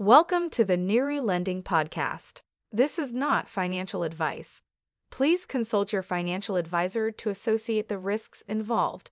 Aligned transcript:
Welcome 0.00 0.48
to 0.52 0.64
the 0.64 0.78
Nero 0.78 1.20
Lending 1.20 1.62
Podcast. 1.62 2.40
This 2.72 2.98
is 2.98 3.12
not 3.12 3.50
financial 3.50 4.02
advice. 4.02 4.62
Please 5.10 5.44
consult 5.44 5.92
your 5.92 6.02
financial 6.02 6.56
advisor 6.56 7.10
to 7.10 7.28
associate 7.28 7.90
the 7.90 7.98
risks 7.98 8.42
involved. 8.48 9.10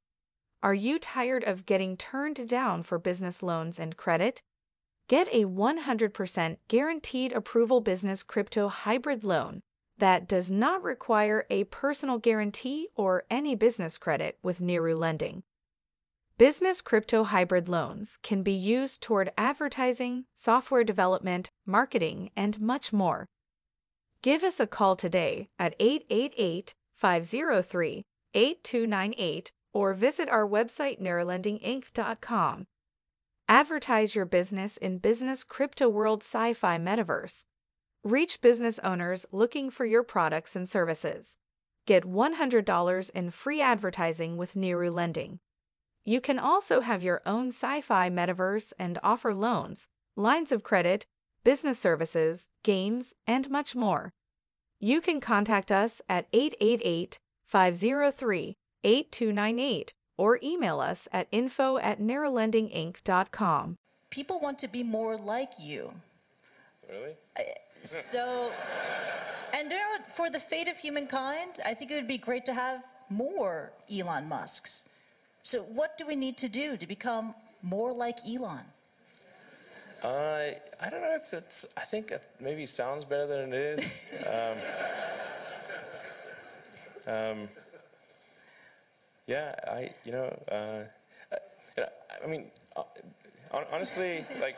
Are 0.63 0.73
you 0.73 0.99
tired 0.99 1.45
of 1.45 1.67
getting 1.67 1.95
turned 1.95 2.49
down 2.49 2.85
for 2.85 2.99
business 2.99 3.43
loans 3.43 3.79
and 3.79 3.99
credit? 3.99 4.41
Get 5.11 5.29
a 5.31 5.45
100% 5.45 6.57
guaranteed 6.69 7.33
approval 7.33 7.83
business 7.83 8.23
crypto 8.23 8.69
hybrid 8.69 9.23
loan 9.23 9.61
that 9.99 10.27
does 10.27 10.51
not 10.51 10.83
require 10.83 11.45
a 11.51 11.65
personal 11.65 12.17
guarantee 12.17 12.89
or 12.97 13.25
any 13.31 13.55
business 13.55 13.99
credit 13.99 14.39
with 14.43 14.63
Nero 14.63 14.97
Lending. 14.97 15.43
Business 16.39 16.81
crypto 16.83 17.25
hybrid 17.25 17.69
loans 17.69 18.17
can 18.23 18.45
be 18.45 18.53
used 18.53 19.03
toward 19.03 19.33
advertising, 19.37 20.27
software 20.37 20.85
development, 20.85 21.51
marketing, 21.67 22.31
and 22.37 22.61
much 22.61 22.93
more. 22.93 23.27
Give 24.23 24.45
us 24.45 24.61
a 24.61 24.67
call 24.69 24.95
today 24.95 25.49
at 25.59 25.75
888 25.81 26.77
503 26.95 28.05
8298 28.35 29.51
or 29.75 29.95
visit 29.95 30.29
our 30.29 30.47
website 30.47 31.03
nerolendinginc.com. 31.03 32.67
Advertise 33.49 34.15
your 34.15 34.25
business 34.25 34.77
in 34.77 34.99
business 34.99 35.43
crypto 35.43 35.89
world 35.89 36.23
sci-fi 36.23 36.79
metaverse. 36.79 37.47
Reach 38.05 38.41
business 38.41 38.79
owners 38.85 39.27
looking 39.33 39.71
for 39.71 39.85
your 39.85 40.05
products 40.05 40.55
and 40.55 40.69
services. 40.69 41.35
Get 41.85 42.05
$100 42.05 43.11
in 43.11 43.31
free 43.33 43.61
advertising 43.61 44.37
with 44.37 44.55
Nero 44.55 44.93
Lending. 44.93 45.41
You 46.09 46.23
can 46.23 46.39
also 46.39 46.81
have 46.81 47.03
your 47.03 47.21
own 47.27 47.49
sci-fi 47.49 48.09
metaverse 48.09 48.73
and 48.79 48.99
offer 49.03 49.35
loans, 49.35 49.89
lines 50.17 50.53
of 50.53 50.63
credit, 50.63 51.05
business 51.45 51.79
services, 51.79 52.49
games, 52.63 53.13
and 53.27 53.51
much 53.51 53.77
more. 53.77 54.15
You 54.81 55.03
can 55.03 55.21
contact 55.21 55.71
us 55.71 56.01
at 56.09 56.27
888 56.33 57.19
503 57.45 58.57
8298 58.85 59.93
or 60.17 60.41
email 60.43 60.81
us 60.81 61.09
at 61.13 61.29
info 61.31 61.77
at 61.77 62.01
nerolendinginc.com. 62.01 63.77
People 64.09 64.41
want 64.41 64.59
to 64.61 64.69
be 64.69 64.83
more 64.83 65.19
like 65.19 65.53
you. 65.61 65.93
Really? 66.89 67.17
Uh, 67.39 67.43
so, 67.83 68.51
and 69.53 69.71
you 69.71 69.77
know? 69.77 69.85
For 70.15 70.31
the 70.31 70.41
fate 70.41 70.69
of 70.69 70.79
humankind, 70.79 71.61
I 71.67 71.75
think 71.75 71.91
it 71.91 71.97
would 71.97 72.09
be 72.09 72.17
great 72.17 72.47
to 72.47 72.55
have 72.55 72.83
more 73.11 73.73
Elon 73.93 74.27
Musks. 74.27 74.88
So, 75.43 75.63
what 75.63 75.97
do 75.97 76.07
we 76.07 76.17
need 76.17 76.37
to 76.39 76.49
do 76.49 76.77
to 76.77 76.87
become 76.87 77.35
more 77.63 77.93
like 77.93 78.19
Elon? 78.27 78.65
Uh, 80.03 80.51
I 80.81 80.91
don't 80.91 81.03
know 81.03 81.17
if 81.17 81.33
it's, 81.35 81.67
I 81.77 81.81
think 81.81 82.13
it 82.13 82.23
maybe 82.39 82.67
sounds 82.67 83.05
better 83.05 83.27
than 83.27 83.53
it 83.53 83.81
is. 83.81 84.03
um, 84.27 84.59
um, 87.15 87.49
yeah, 89.27 89.55
I, 89.67 89.91
you 90.05 90.13
know, 90.13 90.39
uh, 90.51 91.35
uh, 91.35 91.87
I 92.23 92.27
mean, 92.27 92.47
uh, 92.77 92.83
honestly, 93.73 94.25
like, 94.41 94.57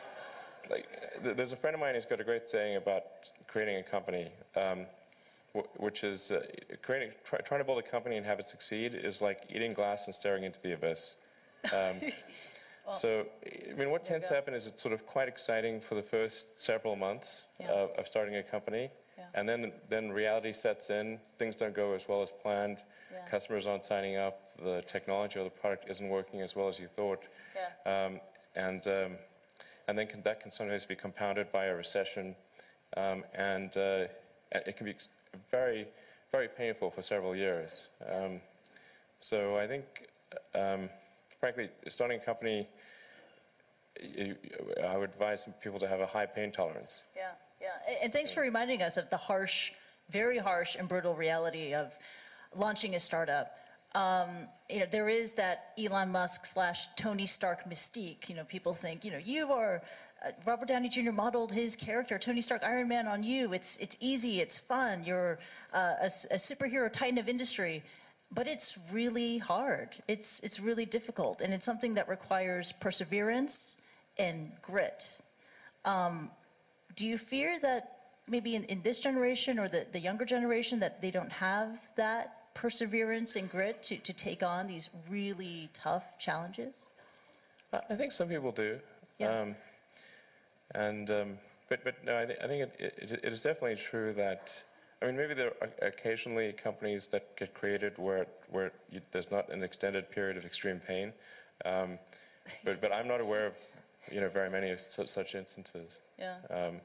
like, 0.69 0.87
there's 1.23 1.51
a 1.51 1.55
friend 1.55 1.73
of 1.73 1.79
mine 1.79 1.95
who's 1.95 2.05
got 2.05 2.21
a 2.21 2.23
great 2.23 2.47
saying 2.47 2.77
about 2.77 3.03
creating 3.47 3.77
a 3.77 3.83
company, 3.83 4.29
um, 4.55 4.85
which 5.77 6.03
is 6.03 6.31
uh, 6.31 6.45
creating, 6.81 7.11
try, 7.23 7.39
trying 7.39 7.59
to 7.59 7.65
build 7.65 7.79
a 7.79 7.81
company 7.81 8.17
and 8.17 8.25
have 8.25 8.39
it 8.39 8.47
succeed 8.47 8.95
is 8.95 9.21
like 9.21 9.41
eating 9.49 9.73
glass 9.73 10.05
and 10.07 10.15
staring 10.15 10.43
into 10.43 10.61
the 10.61 10.73
abyss. 10.73 11.15
Um, 11.65 11.71
well, 12.85 12.93
so, 12.93 13.25
I 13.45 13.73
mean, 13.73 13.91
what 13.91 14.05
tends 14.05 14.27
to 14.29 14.33
happen 14.33 14.53
is 14.53 14.65
it's 14.65 14.81
sort 14.81 14.93
of 14.93 15.05
quite 15.05 15.27
exciting 15.27 15.81
for 15.81 15.95
the 15.95 16.03
first 16.03 16.59
several 16.59 16.95
months 16.95 17.45
yeah. 17.59 17.67
of, 17.67 17.91
of, 17.97 18.07
starting 18.07 18.35
a 18.35 18.43
company. 18.43 18.89
Yeah. 19.17 19.25
And 19.33 19.47
then, 19.47 19.71
then 19.89 20.11
reality 20.11 20.53
sets 20.53 20.89
in, 20.89 21.19
things 21.37 21.55
don't 21.55 21.75
go 21.75 21.93
as 21.93 22.07
well 22.07 22.21
as 22.21 22.31
planned, 22.31 22.77
yeah. 23.11 23.27
customers 23.29 23.65
aren't 23.65 23.85
signing 23.85 24.15
up, 24.15 24.39
the 24.63 24.81
technology 24.87 25.39
or 25.39 25.43
the 25.43 25.49
product 25.49 25.89
isn't 25.89 26.07
working 26.07 26.41
as 26.41 26.55
well 26.55 26.67
as 26.67 26.79
you 26.79 26.87
thought. 26.87 27.27
Um, 27.85 28.19
and 28.55 28.85
um, 28.87 29.11
and 29.87 29.97
then 29.97 30.07
can, 30.07 30.21
that 30.23 30.39
can 30.39 30.51
sometimes 30.51 30.85
be 30.85 30.95
compounded 30.95 31.51
by 31.51 31.65
a 31.65 31.75
recession, 31.75 32.35
um, 32.97 33.23
and 33.33 33.75
uh, 33.77 34.05
it 34.51 34.77
can 34.77 34.85
be 34.85 34.95
very, 35.49 35.87
very 36.31 36.47
painful 36.47 36.91
for 36.91 37.01
several 37.01 37.35
years. 37.35 37.89
Um, 38.09 38.41
so 39.19 39.57
I 39.57 39.67
think, 39.67 39.85
um, 40.55 40.89
frankly, 41.39 41.69
starting 41.87 42.19
a 42.19 42.23
company, 42.23 42.67
I 44.83 44.97
would 44.97 45.09
advise 45.09 45.47
people 45.61 45.79
to 45.79 45.87
have 45.87 45.99
a 45.99 46.07
high 46.07 46.25
pain 46.25 46.51
tolerance. 46.51 47.03
Yeah, 47.15 47.31
yeah, 47.61 47.95
and 48.01 48.11
thanks 48.11 48.31
for 48.31 48.41
reminding 48.41 48.81
us 48.81 48.97
of 48.97 49.09
the 49.09 49.17
harsh, 49.17 49.71
very 50.09 50.37
harsh 50.37 50.75
and 50.75 50.87
brutal 50.87 51.15
reality 51.15 51.73
of 51.73 51.93
launching 52.55 52.95
a 52.95 52.99
startup 52.99 53.55
um, 53.93 54.47
you 54.69 54.79
know, 54.79 54.85
there 54.89 55.09
is 55.09 55.33
that 55.33 55.73
Elon 55.77 56.11
Musk 56.11 56.45
slash 56.45 56.87
Tony 56.95 57.25
Stark 57.25 57.69
mystique. 57.69 58.29
You 58.29 58.35
know, 58.35 58.43
people 58.45 58.73
think, 58.73 59.03
you 59.03 59.11
know, 59.11 59.17
you 59.17 59.51
are, 59.51 59.81
uh, 60.23 60.31
Robert 60.45 60.67
Downey 60.67 60.89
Jr. 60.89 61.11
modeled 61.11 61.51
his 61.51 61.75
character, 61.75 62.19
Tony 62.19 62.41
Stark, 62.41 62.63
Iron 62.63 62.87
Man 62.87 63.07
on 63.07 63.23
you. 63.23 63.53
It's, 63.53 63.77
it's 63.77 63.97
easy, 63.99 64.39
it's 64.39 64.59
fun, 64.59 65.03
you're 65.03 65.39
uh, 65.73 65.95
a, 66.01 66.05
a 66.05 66.37
superhero 66.37 66.91
titan 66.91 67.17
of 67.17 67.27
industry. 67.27 67.83
But 68.33 68.47
it's 68.47 68.77
really 68.91 69.39
hard. 69.39 69.89
It's, 70.07 70.39
it's 70.39 70.59
really 70.59 70.85
difficult. 70.85 71.41
And 71.41 71.53
it's 71.53 71.65
something 71.65 71.95
that 71.95 72.07
requires 72.07 72.71
perseverance 72.71 73.75
and 74.17 74.51
grit. 74.61 75.17
Um, 75.83 76.31
do 76.95 77.05
you 77.05 77.17
fear 77.17 77.59
that 77.59 77.97
maybe 78.29 78.55
in, 78.55 78.63
in 78.65 78.81
this 78.83 78.99
generation 78.99 79.59
or 79.59 79.67
the, 79.67 79.85
the 79.91 79.99
younger 79.99 80.23
generation 80.23 80.79
that 80.79 81.01
they 81.01 81.11
don't 81.11 81.31
have 81.31 81.93
that 81.97 82.53
perseverance 82.53 83.35
and 83.35 83.49
grit 83.49 83.83
to, 83.83 83.97
to 83.97 84.13
take 84.13 84.43
on 84.43 84.67
these 84.67 84.89
really 85.09 85.69
tough 85.73 86.17
challenges? 86.17 86.87
I 87.73 87.95
think 87.95 88.13
some 88.13 88.29
people 88.29 88.51
do. 88.51 88.79
Yeah. 89.17 89.41
Um, 89.41 89.55
and, 90.73 91.09
um, 91.09 91.37
but, 91.69 91.83
but 91.83 92.03
no, 92.03 92.19
I, 92.19 92.25
th 92.25 92.37
I 92.43 92.47
think 92.47 92.61
it, 92.79 92.93
it, 92.97 93.11
it 93.23 93.31
is 93.31 93.41
definitely 93.41 93.77
true 93.77 94.13
that, 94.13 94.63
I 95.01 95.07
mean, 95.07 95.17
maybe 95.17 95.33
there 95.33 95.53
are 95.61 95.69
occasionally 95.81 96.53
companies 96.53 97.07
that 97.07 97.35
get 97.35 97.53
created 97.53 97.97
where, 97.97 98.27
where 98.49 98.71
you, 98.91 99.01
there's 99.11 99.31
not 99.31 99.49
an 99.49 99.63
extended 99.63 100.11
period 100.11 100.37
of 100.37 100.45
extreme 100.45 100.79
pain. 100.79 101.13
Um, 101.65 101.99
but, 102.63 102.81
but 102.81 102.91
I'm 102.91 103.07
not 103.07 103.21
aware 103.21 103.47
of, 103.47 103.53
you 104.11 104.19
know, 104.21 104.29
very 104.29 104.49
many 104.49 104.71
of 104.71 104.79
such, 104.79 105.07
such 105.07 105.35
instances. 105.35 106.01
Yeah. 106.17 106.37
Um, 106.49 106.81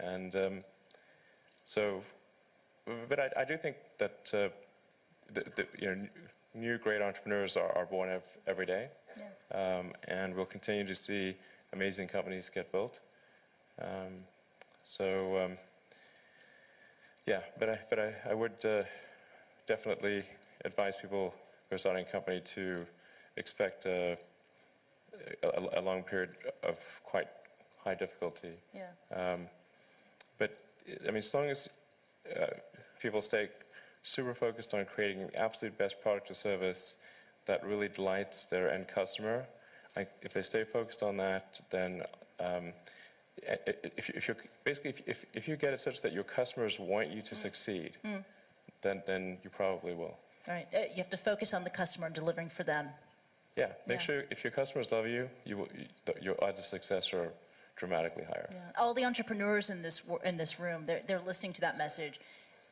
and 0.00 0.34
um, 0.36 0.64
so, 1.64 2.02
but 3.08 3.20
I, 3.20 3.30
I 3.36 3.44
do 3.44 3.56
think 3.56 3.76
that 3.98 4.30
uh, 4.34 4.48
the, 5.32 5.44
the, 5.56 5.66
you 5.78 5.88
know, 5.88 6.08
new 6.54 6.78
great 6.78 7.02
entrepreneurs 7.02 7.56
are, 7.56 7.70
are 7.76 7.86
born 7.86 8.08
ev 8.08 8.22
every 8.46 8.66
day. 8.66 8.88
Yeah. 9.16 9.78
Um, 9.78 9.92
and 10.08 10.34
we'll 10.34 10.46
continue 10.46 10.86
to 10.86 10.94
see 10.94 11.36
amazing 11.72 12.08
companies 12.08 12.48
get 12.48 12.72
built. 12.72 13.00
Um, 13.80 14.24
so, 14.82 15.38
um, 15.44 15.58
yeah, 17.26 17.40
but 17.58 17.68
I, 17.70 17.78
but 17.88 17.98
I, 17.98 18.14
I 18.30 18.34
would 18.34 18.64
uh, 18.64 18.82
definitely 19.66 20.24
advise 20.64 20.96
people 20.96 21.34
who 21.68 21.74
are 21.74 21.78
starting 21.78 22.04
a 22.06 22.10
company 22.10 22.40
to 22.40 22.86
expect 23.36 23.86
a, 23.86 24.18
a, 25.42 25.78
a 25.78 25.80
long 25.80 26.02
period 26.02 26.30
of 26.62 26.78
quite 27.04 27.28
high 27.84 27.94
difficulty. 27.94 28.54
Yeah. 28.74 28.90
Um, 29.14 29.48
but, 30.38 30.58
I 31.02 31.06
mean, 31.06 31.16
as 31.16 31.32
long 31.32 31.46
as 31.46 31.68
uh, 32.40 32.46
people 33.00 33.22
stay 33.22 33.48
super 34.02 34.34
focused 34.34 34.74
on 34.74 34.84
creating 34.84 35.28
the 35.28 35.36
absolute 35.40 35.78
best 35.78 36.02
product 36.02 36.30
or 36.30 36.34
service 36.34 36.96
that 37.46 37.64
really 37.64 37.88
delights 37.88 38.44
their 38.46 38.70
end 38.70 38.88
customer. 38.88 39.46
If 39.96 40.32
they 40.32 40.42
stay 40.42 40.64
focused 40.64 41.02
on 41.02 41.16
that, 41.18 41.60
then 41.70 42.02
um, 42.40 42.72
if, 43.38 44.10
if 44.10 44.28
you're 44.28 44.36
basically 44.64 44.90
if, 44.90 45.02
if, 45.06 45.24
if, 45.34 45.48
you 45.48 45.56
get 45.56 45.72
it 45.72 45.80
such 45.80 46.00
that 46.02 46.12
your 46.12 46.24
customers 46.24 46.78
want 46.78 47.10
you 47.10 47.22
to 47.22 47.34
mm. 47.34 47.38
succeed, 47.38 47.96
mm. 48.04 48.24
then 48.82 49.02
then 49.06 49.38
you 49.42 49.50
probably 49.50 49.94
will. 49.94 50.16
All 50.48 50.54
right, 50.54 50.66
uh, 50.74 50.80
you 50.90 50.96
have 50.96 51.10
to 51.10 51.16
focus 51.16 51.54
on 51.54 51.64
the 51.64 51.70
customer 51.70 52.06
and 52.06 52.14
delivering 52.14 52.48
for 52.48 52.64
them. 52.64 52.88
Yeah, 53.56 53.68
make 53.86 53.98
yeah. 53.98 54.02
sure 54.02 54.24
if 54.30 54.44
your 54.44 54.50
customers 54.50 54.90
love 54.90 55.06
you, 55.06 55.28
you 55.44 55.58
will, 55.58 55.68
you, 55.76 56.14
your 56.20 56.44
odds 56.44 56.58
of 56.58 56.64
success 56.64 57.12
are 57.12 57.32
dramatically 57.76 58.24
higher. 58.24 58.48
Yeah. 58.50 58.58
All 58.78 58.94
the 58.94 59.04
entrepreneurs 59.04 59.70
in 59.70 59.82
this 59.82 60.02
in 60.24 60.36
this 60.36 60.58
room, 60.60 60.84
they're 60.86 61.02
they're 61.06 61.20
listening 61.20 61.52
to 61.54 61.60
that 61.62 61.78
message, 61.78 62.20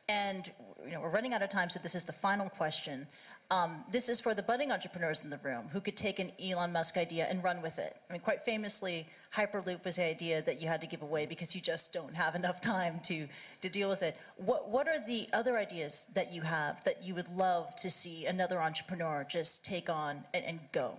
and 0.09 0.51
you 0.85 0.91
know, 0.91 1.01
we're 1.01 1.09
running 1.09 1.33
out 1.33 1.41
of 1.41 1.49
time, 1.49 1.69
so 1.69 1.79
this 1.81 1.95
is 1.95 2.05
the 2.05 2.13
final 2.13 2.49
question. 2.49 3.07
Um, 3.51 3.83
this 3.91 4.07
is 4.07 4.21
for 4.21 4.33
the 4.33 4.41
budding 4.41 4.71
entrepreneurs 4.71 5.25
in 5.25 5.29
the 5.29 5.39
room 5.43 5.65
who 5.73 5.81
could 5.81 5.97
take 5.97 6.19
an 6.19 6.31
Elon 6.41 6.71
Musk 6.71 6.95
idea 6.95 7.27
and 7.29 7.43
run 7.43 7.61
with 7.61 7.79
it. 7.79 7.97
I 8.09 8.13
mean, 8.13 8.21
quite 8.21 8.43
famously, 8.43 9.05
Hyperloop 9.35 9.83
was 9.83 9.97
the 9.97 10.05
idea 10.05 10.41
that 10.43 10.61
you 10.61 10.69
had 10.69 10.79
to 10.79 10.87
give 10.87 11.01
away 11.01 11.25
because 11.25 11.53
you 11.53 11.59
just 11.59 11.91
don't 11.91 12.15
have 12.15 12.33
enough 12.33 12.61
time 12.61 13.01
to, 13.03 13.27
to 13.59 13.67
deal 13.67 13.89
with 13.89 14.03
it. 14.03 14.15
What, 14.37 14.69
what 14.69 14.87
are 14.87 15.05
the 15.05 15.27
other 15.33 15.57
ideas 15.57 16.07
that 16.13 16.31
you 16.31 16.43
have 16.43 16.81
that 16.85 17.03
you 17.03 17.13
would 17.13 17.27
love 17.35 17.75
to 17.75 17.89
see 17.89 18.25
another 18.25 18.61
entrepreneur 18.61 19.25
just 19.29 19.65
take 19.65 19.89
on 19.89 20.23
and, 20.33 20.45
and 20.45 20.59
go? 20.71 20.95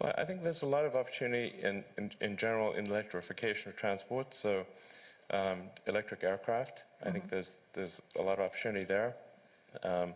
Well, 0.00 0.14
I 0.16 0.24
think 0.24 0.42
there's 0.42 0.62
a 0.62 0.66
lot 0.66 0.86
of 0.86 0.96
opportunity 0.96 1.54
in, 1.62 1.84
in, 1.98 2.12
in 2.22 2.38
general 2.38 2.72
in 2.72 2.86
electrification 2.86 3.68
of 3.68 3.76
transport. 3.76 4.32
So, 4.32 4.66
um, 5.30 5.64
electric 5.86 6.24
aircraft, 6.24 6.84
I 7.04 7.10
think 7.10 7.28
there's 7.28 7.58
there's 7.74 8.00
a 8.18 8.22
lot 8.22 8.38
of 8.38 8.44
opportunity 8.46 8.84
there. 8.84 9.16
Um, 9.82 10.14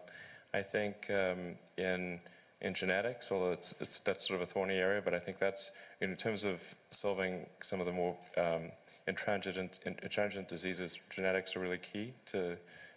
I 0.52 0.62
think 0.62 1.10
um, 1.10 1.56
in 1.76 2.20
in 2.60 2.74
genetics, 2.74 3.32
although 3.32 3.52
it's, 3.52 3.74
it's 3.80 4.00
that's 4.00 4.26
sort 4.26 4.40
of 4.40 4.48
a 4.48 4.50
thorny 4.52 4.76
area, 4.76 5.00
but 5.02 5.14
I 5.14 5.18
think 5.18 5.38
that's 5.38 5.70
in 6.00 6.14
terms 6.16 6.44
of 6.44 6.62
solving 6.90 7.46
some 7.60 7.80
of 7.80 7.86
the 7.86 7.92
more 7.92 8.16
um, 8.36 8.70
intransigent 9.06 9.78
intransigent 9.84 10.48
diseases. 10.48 10.98
Genetics 11.08 11.56
are 11.56 11.60
really 11.60 11.78
key 11.78 12.12
to 12.26 12.56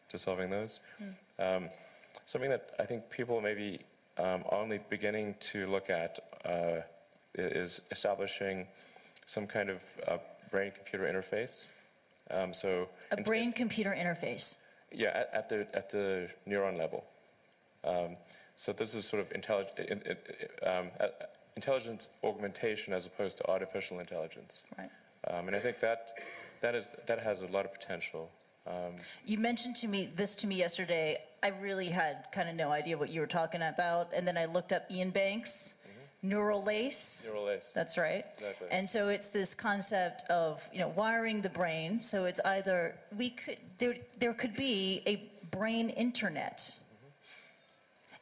to 0.10 0.18
solving 0.18 0.50
those. 0.50 0.80
Um, 1.40 1.70
something 2.26 2.50
that 2.50 2.72
I 2.80 2.84
think 2.84 3.10
people 3.10 3.42
maybe 3.42 3.80
um, 4.18 4.44
only 4.52 4.80
beginning 4.90 5.36
to 5.40 5.66
look 5.68 5.90
at 5.90 6.20
uh, 6.46 6.82
is 7.36 7.82
establishing 7.92 8.68
some 9.26 9.48
kind 9.48 9.70
of 9.70 9.84
uh, 10.08 10.18
brain-computer 10.52 11.06
interface. 11.06 11.66
Um, 12.30 12.54
so, 12.54 12.90
A 13.12 13.22
brain-computer 13.22 13.96
interface. 13.98 14.58
yeah, 14.92 15.10
at, 15.10 15.30
at 15.34 15.50
the 15.50 15.68
at 15.74 15.90
the 15.90 16.30
neuron 16.48 16.78
level. 16.78 17.06
So 18.56 18.72
this 18.74 18.94
is 18.94 19.06
sort 19.06 19.22
of 19.22 19.30
intellig- 19.32 19.78
in, 19.80 20.02
in, 20.02 20.18
um, 20.68 20.92
uh, 21.00 21.08
intelligence 21.56 22.08
augmentation 22.24 22.94
as 22.94 23.06
opposed 23.06 23.38
to 23.38 23.50
artificial 23.50 24.00
intelligence. 24.00 24.64
Right. 24.78 24.90
Um, 25.28 25.48
and 25.48 25.56
I 25.56 25.60
think 25.60 25.80
that 25.80 26.12
that 26.62 26.76
is 26.76 26.90
that 27.08 27.20
has 27.20 27.42
a 27.42 27.48
lot 27.48 27.66
of 27.66 27.74
potential. 27.74 28.30
Um, 28.66 28.96
You 29.26 29.38
mentioned 29.38 29.76
to 29.78 29.88
me 29.88 30.06
this 30.06 30.36
to 30.36 30.48
me 30.48 30.56
yesterday. 30.56 31.22
I 31.42 31.50
really 31.50 31.88
had 31.90 32.28
kind 32.32 32.48
of 32.48 32.56
no 32.56 32.72
idea 32.72 32.98
what 32.98 33.10
you 33.10 33.20
were 33.20 33.28
talking 33.28 33.62
about, 33.62 34.14
and 34.14 34.26
then 34.28 34.38
I 34.38 34.46
looked 34.46 34.72
up 34.72 34.86
Iain 34.90 35.10
Banks, 35.12 35.76
neural 36.22 36.64
lace. 36.64 37.26
neural 37.28 37.46
lace. 37.46 37.72
That's 37.76 37.98
right. 37.98 38.26
Exactly. 38.38 38.68
And 38.72 38.90
so 38.90 39.10
it's 39.10 39.28
this 39.30 39.54
concept 39.54 40.24
of 40.30 40.68
you 40.72 40.80
know 40.80 40.90
wiring 40.90 41.42
the 41.42 41.50
brain. 41.50 42.00
So 42.00 42.26
it's 42.26 42.40
either 42.46 42.96
we 43.18 43.32
could 43.32 43.58
there 43.78 43.96
there 44.20 44.34
could 44.34 44.56
be 44.56 45.02
a 45.06 45.30
brain 45.52 45.90
internet, 45.90 46.78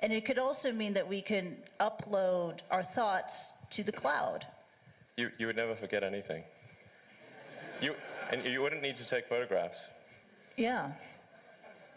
and 0.02 0.12
it 0.12 0.26
could 0.26 0.40
also 0.40 0.72
mean 0.72 0.94
that 0.94 1.08
we 1.08 1.22
can 1.22 1.58
upload 1.80 2.60
our 2.72 2.84
thoughts 2.84 3.54
to 3.72 3.84
the 3.84 3.92
cloud. 3.92 4.46
You, 5.18 5.32
you 5.38 5.48
would 5.48 5.56
never 5.56 5.76
forget 5.76 6.04
anything. 6.04 6.44
You, 7.82 7.96
and 8.32 8.44
you 8.44 8.62
wouldn't 8.62 8.82
need 8.82 8.96
to 8.96 9.08
take 9.08 9.28
photographs. 9.28 9.92
Yeah. 10.58 10.92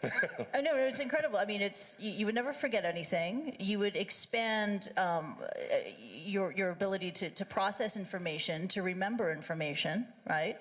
oh 0.03 0.61
no, 0.61 0.75
it's 0.75 0.99
incredible. 0.99 1.37
I 1.37 1.45
mean, 1.45 1.61
it's 1.61 1.95
you, 1.99 2.11
you 2.11 2.25
would 2.25 2.35
never 2.35 2.53
forget 2.53 2.85
anything. 2.85 3.55
You 3.59 3.79
would 3.79 3.95
expand 3.95 4.89
um, 4.97 5.37
uh, 5.41 5.77
your 6.23 6.51
your 6.51 6.71
ability 6.71 7.11
to, 7.11 7.29
to 7.29 7.45
process 7.45 7.97
information, 7.97 8.67
to 8.69 8.83
remember 8.83 9.31
information, 9.31 10.05
right? 10.29 10.57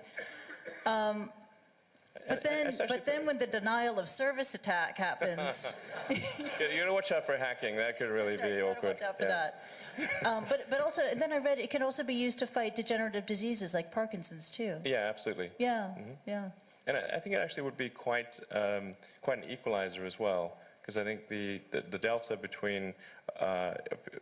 Um, 0.87 1.31
but 2.29 2.43
then, 2.43 2.73
but 2.89 3.05
then, 3.05 3.27
when 3.27 3.39
the 3.39 3.47
denial 3.47 3.99
of 3.99 4.09
service 4.09 4.55
attack 4.55 4.97
happens, 4.97 5.77
You 6.11 6.19
gotta 6.79 6.93
watch 6.93 7.13
out 7.13 7.25
for 7.27 7.37
hacking. 7.37 7.77
That 7.77 7.99
could 7.99 8.11
really 8.11 8.37
be 8.37 8.63
awkward. 8.63 8.95
watch 9.01 9.03
out 9.03 9.19
for 9.19 9.25
Yeah. 9.25 9.51
that. 9.99 10.27
Um, 10.27 10.45
but 10.49 10.69
but 10.71 10.81
also, 10.81 11.03
and 11.03 11.21
then 11.21 11.33
I 11.33 11.39
read 11.39 11.59
it 11.59 11.71
can 11.71 11.83
also 11.83 12.03
be 12.03 12.15
used 12.15 12.39
to 12.41 12.47
fight 12.47 12.75
degenerative 12.75 13.27
diseases 13.27 13.75
like 13.75 13.93
Parkinson's 13.93 14.49
too. 14.51 14.77
Yeah, 14.85 15.07
absolutely. 15.09 15.51
Yeah, 15.59 15.91
yeah. 16.27 16.51
And 16.87 16.97
I, 16.97 17.01
I 17.17 17.19
think 17.21 17.35
it 17.35 17.39
actually 17.39 17.63
would 17.65 17.77
be 17.77 17.89
quite 17.89 18.39
um, 18.53 18.93
quite 19.23 19.39
an 19.45 19.51
equalizer 19.51 20.05
as 20.05 20.19
well, 20.19 20.57
because 20.81 20.97
I 20.97 21.05
think 21.05 21.29
the, 21.29 21.61
the, 21.71 21.83
the 21.91 21.99
delta 21.99 22.37
between 22.37 22.95
uh, 23.41 23.75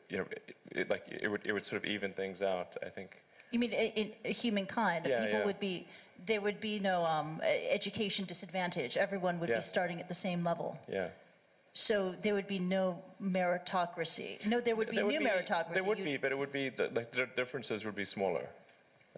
you 0.09 0.19
know 0.19 0.25
it, 0.31 0.57
it, 0.73 0.91
like 0.91 1.05
it 1.09 1.29
would 1.31 1.43
it 1.45 1.53
would 1.53 1.67
sort 1.67 1.83
of 1.85 1.89
even 1.89 2.13
things 2.13 2.43
out. 2.43 2.77
I 2.85 2.89
think. 2.89 3.23
You 3.53 3.59
mean 3.59 3.73
in, 3.73 4.13
in 4.25 4.33
humankind, 4.33 5.07
Yeah, 5.07 5.25
people 5.25 5.41
yeah. 5.41 5.45
would 5.47 5.61
be, 5.61 5.87
there 6.27 6.41
would 6.41 6.61
be 6.61 6.81
no 6.81 7.05
um, 7.05 7.41
education 7.71 8.25
disadvantage. 8.25 8.97
Everyone 8.97 9.39
would 9.41 9.51
Yeah. 9.51 9.57
be 9.57 9.63
starting 9.63 10.01
at 10.01 10.09
the 10.09 10.15
same 10.15 10.43
level. 10.43 10.79
Yeah. 10.89 11.09
So 11.75 12.15
there 12.23 12.35
would 12.35 12.47
be 12.47 12.59
no 12.59 13.03
meritocracy. 13.23 14.45
No, 14.47 14.61
there 14.61 14.75
would 14.77 14.91
be 14.91 14.97
There 14.97 15.07
new 15.07 15.19
be, 15.21 15.27
meritocracy. 15.27 15.75
There 15.75 15.85
would 15.85 15.99
You- 15.99 16.05
be, 16.05 16.17
but 16.17 16.33
it 16.33 16.39
would 16.39 16.53
be 16.53 16.71
the, 16.71 16.89
like 16.93 17.11
the 17.11 17.27
differences 17.27 17.85
would 17.85 17.95
be 17.95 18.05
smaller. 18.07 18.47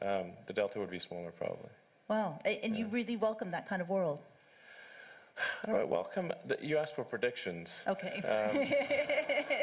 Um, 0.03 0.33
the 0.47 0.53
delta 0.53 0.79
would 0.81 0.91
be 0.91 0.99
smaller 0.99 1.31
probably. 1.31 1.71
Wow, 2.09 2.39
and 2.45 2.77
you 2.77 2.87
really 2.89 3.17
welcome 3.17 3.53
that 3.53 3.67
kind 3.67 3.81
of 3.81 3.89
world. 3.89 4.19
All 5.67 5.75
right, 5.75 5.89
welcome. 5.89 6.33
The- 6.47 6.59
You 6.61 6.77
asked 6.79 6.95
for 6.97 7.05
predictions. 7.05 7.83
Okay. 7.87 8.21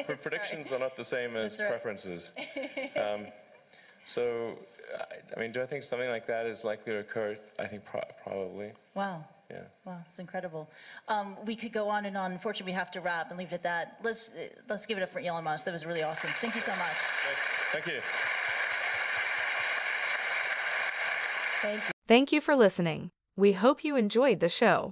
But 0.07 0.21
predictions 0.21 0.71
are 0.71 0.79
not 0.79 0.95
the 0.95 1.03
same 1.03 1.35
as 1.38 1.59
right. 1.59 1.69
preferences. 1.69 2.31
Um, 2.95 3.27
so, 4.06 4.57
I, 4.98 5.36
I 5.36 5.39
mean, 5.39 5.51
do 5.51 5.62
I 5.62 5.65
think 5.65 5.83
something 5.83 6.09
like 6.09 6.27
that 6.27 6.45
is 6.45 6.63
likely 6.65 6.94
to 6.94 7.00
occur? 7.00 7.38
I 7.59 7.65
think 7.65 7.86
pro- 7.86 8.01
probably. 8.24 8.71
wow. 8.95 9.24
Yeah. 9.50 9.63
Wow, 9.83 9.98
it's 10.07 10.19
incredible. 10.19 10.69
Um, 11.09 11.36
we 11.45 11.57
could 11.57 11.74
go 11.74 11.89
on 11.89 12.06
and 12.06 12.15
on. 12.15 12.31
Unfortunately, 12.31 12.71
we 12.71 12.75
have 12.77 12.89
to 12.92 13.01
wrap 13.01 13.31
and 13.31 13.38
leave 13.38 13.51
it 13.51 13.56
at 13.56 13.63
that. 13.63 14.00
Let's 14.01 14.30
uh, 14.30 14.48
let's 14.69 14.86
give 14.86 14.98
it 14.98 15.03
up 15.03 15.09
for 15.09 15.19
Elon 15.19 15.44
Musk. 15.44 15.65
That 15.65 15.74
was 15.74 15.86
really 15.86 16.03
awesome. 16.03 16.30
Thank 16.39 16.56
you 16.56 16.62
so 16.62 16.71
much. 16.71 16.98
Thank 17.74 17.86
you. 17.88 18.00
Thank 21.62 21.75
you. 21.75 21.92
Thank 22.07 22.31
you 22.31 22.39
for 22.39 22.56
listening. 22.56 23.12
We 23.36 23.51
hope 23.53 23.83
you 23.83 23.98
enjoyed 23.98 24.39
the 24.39 24.50
show. 24.50 24.89